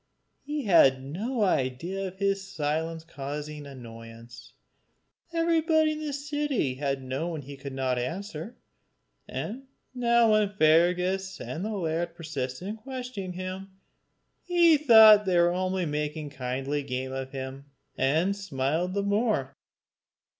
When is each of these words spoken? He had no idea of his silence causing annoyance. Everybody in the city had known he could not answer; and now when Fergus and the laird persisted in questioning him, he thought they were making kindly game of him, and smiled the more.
He 0.41 0.63
had 0.63 1.03
no 1.03 1.43
idea 1.43 2.07
of 2.07 2.17
his 2.17 2.43
silence 2.51 3.03
causing 3.03 3.67
annoyance. 3.67 4.53
Everybody 5.31 5.91
in 5.91 5.99
the 5.99 6.11
city 6.11 6.73
had 6.73 7.03
known 7.03 7.43
he 7.43 7.55
could 7.55 7.71
not 7.73 7.99
answer; 7.99 8.57
and 9.27 9.67
now 9.93 10.31
when 10.31 10.49
Fergus 10.57 11.39
and 11.39 11.63
the 11.63 11.75
laird 11.77 12.15
persisted 12.15 12.67
in 12.67 12.77
questioning 12.77 13.33
him, 13.33 13.77
he 14.41 14.75
thought 14.75 15.25
they 15.25 15.37
were 15.37 15.85
making 15.85 16.31
kindly 16.31 16.81
game 16.81 17.11
of 17.13 17.29
him, 17.31 17.65
and 17.95 18.35
smiled 18.35 18.95
the 18.95 19.03
more. 19.03 19.55